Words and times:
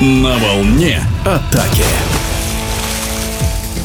На 0.00 0.38
волне 0.38 1.00
атаки. 1.24 1.82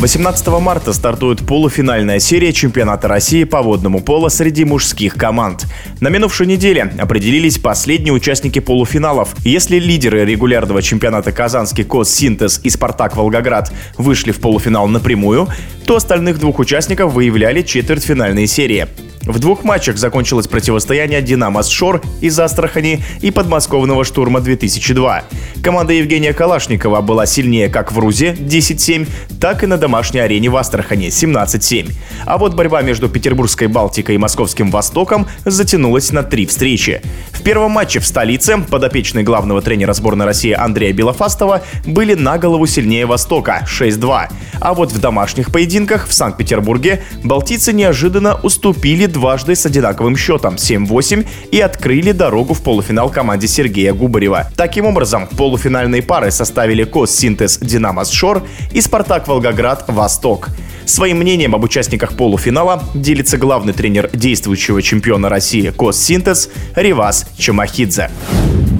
18 0.00 0.48
марта 0.60 0.92
стартует 0.92 1.46
полуфинальная 1.46 2.18
серия 2.18 2.52
чемпионата 2.52 3.06
России 3.06 3.44
по 3.44 3.62
водному 3.62 4.00
поло 4.00 4.28
среди 4.28 4.64
мужских 4.64 5.14
команд. 5.14 5.66
На 6.00 6.08
минувшей 6.08 6.48
неделе 6.48 6.92
определились 6.98 7.58
последние 7.58 8.12
участники 8.12 8.58
полуфиналов. 8.58 9.36
Если 9.44 9.78
лидеры 9.78 10.24
регулярного 10.24 10.82
чемпионата 10.82 11.30
Казанский 11.30 11.84
КОС 11.84 12.10
«Синтез» 12.10 12.60
и 12.64 12.70
«Спартак 12.70 13.14
Волгоград» 13.14 13.72
вышли 13.96 14.32
в 14.32 14.40
полуфинал 14.40 14.88
напрямую, 14.88 15.46
то 15.86 15.94
остальных 15.94 16.40
двух 16.40 16.58
участников 16.58 17.12
выявляли 17.12 17.62
четвертьфинальные 17.62 18.48
серии. 18.48 18.88
В 19.22 19.38
двух 19.38 19.64
матчах 19.64 19.98
закончилось 19.98 20.48
противостояние 20.48 21.20
«Динамо» 21.20 21.62
с 21.62 21.68
Шор 21.68 22.00
из 22.22 22.40
Астрахани 22.40 23.04
и 23.20 23.30
подмосковного 23.30 24.02
«Штурма-2002». 24.02 25.22
Команда 25.62 25.92
Евгения 25.92 26.32
Калашникова 26.32 27.02
была 27.02 27.26
сильнее 27.26 27.68
как 27.68 27.92
в 27.92 27.98
Рузе 27.98 28.32
10-7, 28.32 29.06
так 29.40 29.62
и 29.62 29.66
на 29.66 29.76
домашней 29.76 30.20
арене 30.20 30.48
в 30.48 30.56
Астрахани 30.56 31.08
17-7. 31.08 31.92
А 32.24 32.38
вот 32.38 32.54
борьба 32.54 32.80
между 32.80 33.10
Петербургской 33.10 33.68
Балтикой 33.68 34.14
и 34.14 34.18
Московским 34.18 34.70
Востоком 34.70 35.26
затянулась 35.44 36.12
на 36.12 36.22
три 36.22 36.46
встречи. 36.46 37.02
В 37.32 37.42
первом 37.42 37.72
матче 37.72 38.00
в 38.00 38.06
столице 38.06 38.56
подопечные 38.58 39.22
главного 39.22 39.60
тренера 39.60 39.92
сборной 39.92 40.24
России 40.24 40.52
Андрея 40.52 40.94
Белофастова 40.94 41.62
были 41.86 42.14
на 42.14 42.38
голову 42.38 42.66
сильнее 42.66 43.04
Востока 43.04 43.66
6-2. 43.66 44.28
А 44.60 44.74
вот 44.74 44.92
в 44.92 45.00
домашних 45.00 45.52
поединках 45.52 46.06
в 46.06 46.12
Санкт-Петербурге 46.12 47.02
балтийцы 47.22 47.72
неожиданно 47.72 48.38
уступили 48.42 49.06
дважды 49.06 49.54
с 49.54 49.66
одинаковым 49.66 50.16
счетом 50.16 50.54
7-8 50.54 51.26
и 51.50 51.60
открыли 51.60 52.12
дорогу 52.12 52.54
в 52.54 52.62
полуфинал 52.62 53.10
команде 53.10 53.46
Сергея 53.46 53.92
Губарева. 53.92 54.50
Таким 54.56 54.86
образом, 54.86 55.28
полуфинальные 55.50 56.02
пары 56.02 56.30
составили 56.30 56.84
КОС 56.84 57.10
Синтез 57.10 57.58
Динамо 57.58 58.04
Шор 58.04 58.44
и 58.70 58.80
Спартак 58.80 59.26
Волгоград 59.26 59.84
Восток. 59.88 60.50
Своим 60.84 61.18
мнением 61.18 61.56
об 61.56 61.64
участниках 61.64 62.16
полуфинала 62.16 62.84
делится 62.94 63.36
главный 63.36 63.72
тренер 63.72 64.10
действующего 64.12 64.80
чемпиона 64.80 65.28
России 65.28 65.70
КОС 65.70 65.98
Синтез 65.98 66.50
Ривас 66.76 67.26
Чамахидзе. 67.36 68.10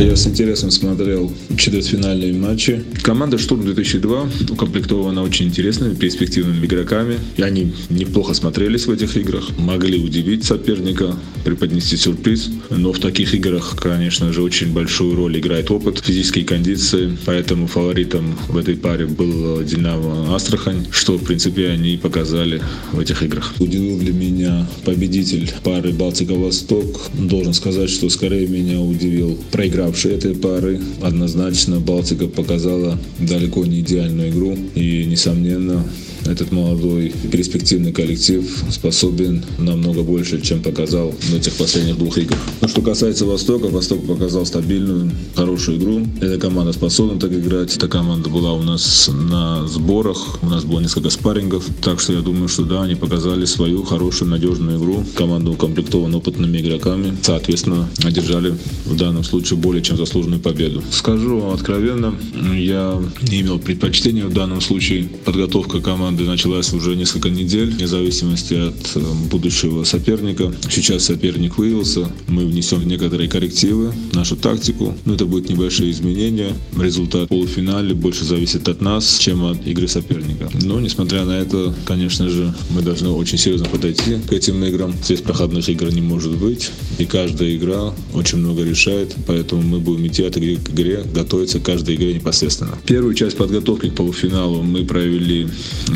Я 0.00 0.16
с 0.16 0.26
интересом 0.26 0.70
смотрел 0.70 1.30
четвертьфинальные 1.58 2.32
матчи. 2.32 2.82
Команда 3.02 3.36
«Штурм-2002» 3.36 4.50
укомплектована 4.50 5.22
очень 5.22 5.48
интересными, 5.48 5.94
перспективными 5.94 6.64
игроками. 6.64 7.18
И 7.36 7.42
они 7.42 7.74
неплохо 7.90 8.32
смотрелись 8.32 8.86
в 8.86 8.90
этих 8.90 9.18
играх, 9.18 9.50
могли 9.58 10.02
удивить 10.02 10.44
соперника, 10.44 11.14
преподнести 11.44 11.98
сюрприз. 11.98 12.48
Но 12.70 12.94
в 12.94 12.98
таких 12.98 13.34
играх, 13.34 13.76
конечно 13.78 14.32
же, 14.32 14.42
очень 14.42 14.72
большую 14.72 15.16
роль 15.16 15.38
играет 15.38 15.70
опыт, 15.70 15.98
физические 15.98 16.46
кондиции. 16.46 17.18
Поэтому 17.26 17.66
фаворитом 17.66 18.38
в 18.48 18.56
этой 18.56 18.76
паре 18.76 19.04
был 19.04 19.62
«Динамо 19.62 20.34
Астрахань», 20.34 20.86
что, 20.90 21.18
в 21.18 21.24
принципе, 21.24 21.68
они 21.68 21.98
показали 21.98 22.62
в 22.92 23.00
этих 23.00 23.22
играх. 23.22 23.52
Удивил 23.58 23.98
для 23.98 24.14
меня 24.14 24.66
победитель 24.86 25.52
пары 25.62 25.92
«Балтика-Восток». 25.92 27.10
Должен 27.12 27.52
сказать, 27.52 27.90
что 27.90 28.08
скорее 28.08 28.46
меня 28.46 28.80
удивил 28.80 29.38
проигравший 29.52 29.89
проигравшей 29.90 30.14
этой 30.14 30.34
пары. 30.34 30.80
Однозначно 31.02 31.80
Балтика 31.80 32.26
показала 32.26 32.98
далеко 33.18 33.64
не 33.66 33.80
идеальную 33.80 34.30
игру. 34.30 34.56
И, 34.74 35.04
несомненно, 35.04 35.84
этот 36.30 36.52
молодой 36.52 37.12
перспективный 37.30 37.92
коллектив 37.92 38.44
способен 38.70 39.44
намного 39.58 40.02
больше, 40.02 40.40
чем 40.40 40.62
показал 40.62 41.12
в 41.12 41.34
этих 41.34 41.54
последних 41.54 41.98
двух 41.98 42.18
играх. 42.18 42.38
Ну, 42.60 42.68
что 42.68 42.82
касается 42.82 43.24
Востока, 43.26 43.68
Восток 43.68 44.06
показал 44.06 44.46
стабильную, 44.46 45.10
хорошую 45.34 45.78
игру. 45.78 46.06
Эта 46.20 46.38
команда 46.38 46.72
способна 46.72 47.18
так 47.18 47.32
играть. 47.32 47.76
Эта 47.76 47.88
команда 47.88 48.30
была 48.30 48.52
у 48.52 48.62
нас 48.62 49.10
на 49.12 49.66
сборах, 49.66 50.42
у 50.42 50.46
нас 50.46 50.64
было 50.64 50.80
несколько 50.80 51.10
спаррингов, 51.10 51.64
так 51.82 52.00
что 52.00 52.12
я 52.12 52.20
думаю, 52.20 52.48
что 52.48 52.64
да, 52.64 52.82
они 52.82 52.94
показали 52.94 53.44
свою 53.44 53.82
хорошую, 53.82 54.30
надежную 54.30 54.78
игру. 54.78 55.04
Команда 55.16 55.50
укомплектована 55.50 56.18
опытными 56.18 56.58
игроками, 56.58 57.16
соответственно, 57.22 57.88
одержали 58.04 58.54
в 58.86 58.96
данном 58.96 59.24
случае 59.24 59.58
более 59.58 59.82
чем 59.82 59.96
заслуженную 59.96 60.40
победу. 60.40 60.82
Скажу 60.90 61.50
откровенно, 61.50 62.14
я 62.54 63.02
не 63.22 63.40
имел 63.40 63.58
предпочтения 63.58 64.26
в 64.26 64.32
данном 64.32 64.60
случае. 64.60 65.08
Подготовка 65.24 65.80
команды 65.80 66.19
команды 66.20 66.24
началась 66.24 66.72
уже 66.72 66.96
несколько 66.96 67.30
недель, 67.30 67.70
вне 67.70 67.86
зависимости 67.86 68.54
от 68.54 68.96
э, 68.96 69.00
будущего 69.30 69.84
соперника. 69.84 70.52
Сейчас 70.70 71.04
соперник 71.04 71.58
выявился, 71.58 72.10
мы 72.28 72.46
внесем 72.46 72.86
некоторые 72.86 73.28
коррективы 73.28 73.92
в 74.12 74.16
нашу 74.16 74.36
тактику. 74.36 74.94
Но 75.04 75.14
это 75.14 75.26
будут 75.26 75.48
небольшие 75.48 75.90
изменения. 75.90 76.52
Результат 76.78 77.28
полуфинале 77.28 77.94
больше 77.94 78.24
зависит 78.24 78.68
от 78.68 78.80
нас, 78.80 79.18
чем 79.18 79.44
от 79.44 79.66
игры 79.66 79.88
соперника. 79.88 80.50
Но, 80.62 80.80
несмотря 80.80 81.24
на 81.24 81.38
это, 81.38 81.74
конечно 81.84 82.28
же, 82.28 82.54
мы 82.70 82.82
должны 82.82 83.08
очень 83.08 83.38
серьезно 83.38 83.66
подойти 83.66 84.16
к 84.28 84.32
этим 84.32 84.64
играм. 84.64 84.92
Здесь 85.04 85.20
проходных 85.20 85.68
игр 85.68 85.92
не 85.92 86.02
может 86.02 86.32
быть. 86.32 86.70
И 86.98 87.04
каждая 87.04 87.56
игра 87.56 87.92
очень 88.14 88.38
много 88.38 88.64
решает. 88.64 89.14
Поэтому 89.26 89.62
мы 89.62 89.78
будем 89.78 90.06
идти 90.06 90.24
от 90.24 90.36
игры 90.36 90.56
к 90.56 90.70
игре, 90.70 91.02
готовиться 91.14 91.60
к 91.60 91.62
каждой 91.62 91.94
игре 91.94 92.14
непосредственно. 92.14 92.78
Первую 92.86 93.14
часть 93.14 93.36
подготовки 93.36 93.88
к 93.88 93.94
полуфиналу 93.94 94.62
мы 94.62 94.84
провели 94.84 95.48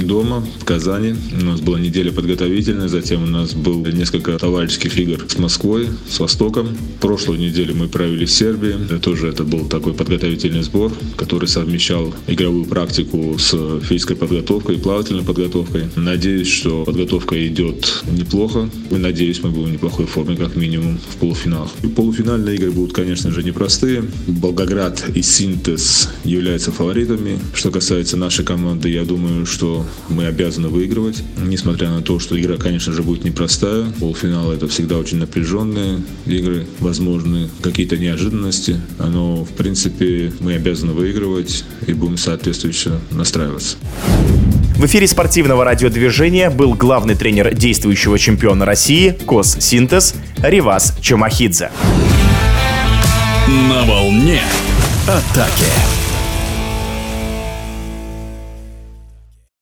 дома 0.04 0.44
в 0.60 0.64
Казани. 0.64 1.14
У 1.40 1.44
нас 1.44 1.60
была 1.60 1.80
неделя 1.80 2.12
подготовительная, 2.12 2.88
затем 2.88 3.24
у 3.24 3.26
нас 3.26 3.54
был 3.54 3.84
несколько 3.86 4.38
товарищеских 4.38 4.98
игр 4.98 5.24
с 5.28 5.38
Москвой, 5.38 5.88
с 6.08 6.20
Востоком. 6.20 6.68
Прошлую 7.00 7.38
неделю 7.38 7.74
мы 7.74 7.88
провели 7.88 8.26
в 8.26 8.30
Сербии. 8.30 8.74
Тоже 8.98 9.28
это 9.28 9.44
был 9.44 9.66
такой 9.66 9.94
подготовительный 9.94 10.62
сбор, 10.62 10.92
который 11.16 11.48
совмещал 11.48 12.14
игровую 12.26 12.64
практику 12.64 13.36
с 13.38 13.80
физической 13.80 14.16
подготовкой, 14.16 14.78
плавательной 14.78 15.24
подготовкой. 15.24 15.84
Надеюсь, 15.96 16.48
что 16.48 16.84
подготовка 16.84 17.46
идет 17.46 18.04
неплохо. 18.10 18.68
Надеюсь, 18.90 19.42
мы 19.42 19.50
будем 19.50 19.70
в 19.70 19.72
неплохой 19.72 20.06
форме, 20.06 20.36
как 20.36 20.56
минимум, 20.56 20.98
в 20.98 21.16
полуфиналах. 21.16 21.70
И 21.82 21.86
полуфинальные 21.86 22.56
игры 22.56 22.70
будут, 22.70 22.92
конечно 22.92 23.30
же, 23.30 23.42
непростые. 23.42 24.04
Волгоград 24.26 25.04
и 25.14 25.22
Синтез 25.22 26.10
являются 26.24 26.72
фаворитами. 26.72 27.38
Что 27.54 27.70
касается 27.70 28.16
нашей 28.16 28.44
команды, 28.44 28.88
я 28.90 29.04
думаю, 29.04 29.46
что 29.46 29.86
мы 30.08 30.26
обязаны 30.26 30.68
выигрывать, 30.68 31.22
несмотря 31.36 31.90
на 31.90 32.02
то, 32.02 32.18
что 32.18 32.40
игра, 32.40 32.56
конечно 32.56 32.92
же, 32.92 33.02
будет 33.02 33.24
непростая. 33.24 33.86
Полуфинал 34.00 34.52
это 34.52 34.68
всегда 34.68 34.98
очень 34.98 35.18
напряженные 35.18 36.02
игры, 36.26 36.66
возможны 36.80 37.48
какие-то 37.62 37.96
неожиданности, 37.96 38.80
но, 38.98 39.44
в 39.44 39.50
принципе, 39.50 40.32
мы 40.40 40.54
обязаны 40.54 40.92
выигрывать 40.92 41.64
и 41.86 41.92
будем 41.92 42.16
соответствующе 42.16 43.00
настраиваться. 43.10 43.76
В 44.76 44.86
эфире 44.86 45.06
спортивного 45.06 45.64
радиодвижения 45.64 46.50
был 46.50 46.74
главный 46.74 47.14
тренер 47.14 47.54
действующего 47.54 48.18
чемпиона 48.18 48.64
России 48.64 49.10
КОС 49.24 49.56
«Синтез» 49.60 50.14
Ривас 50.42 50.98
Чумахидзе. 51.00 51.70
На 53.68 53.84
волне 53.84 54.42
атаки. 55.06 55.93